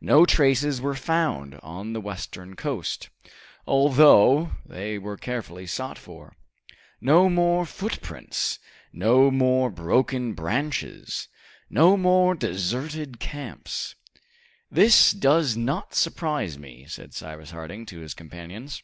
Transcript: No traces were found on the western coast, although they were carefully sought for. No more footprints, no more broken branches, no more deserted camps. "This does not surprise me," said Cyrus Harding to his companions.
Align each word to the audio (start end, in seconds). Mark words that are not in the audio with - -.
No 0.00 0.24
traces 0.24 0.80
were 0.80 0.94
found 0.94 1.56
on 1.62 1.92
the 1.92 2.00
western 2.00 2.56
coast, 2.56 3.10
although 3.66 4.52
they 4.64 4.96
were 4.96 5.18
carefully 5.18 5.66
sought 5.66 5.98
for. 5.98 6.34
No 6.98 7.28
more 7.28 7.66
footprints, 7.66 8.58
no 8.90 9.30
more 9.30 9.68
broken 9.68 10.32
branches, 10.32 11.28
no 11.68 11.98
more 11.98 12.34
deserted 12.34 13.20
camps. 13.20 13.94
"This 14.70 15.12
does 15.12 15.58
not 15.58 15.94
surprise 15.94 16.56
me," 16.56 16.86
said 16.88 17.12
Cyrus 17.12 17.50
Harding 17.50 17.84
to 17.84 18.00
his 18.00 18.14
companions. 18.14 18.82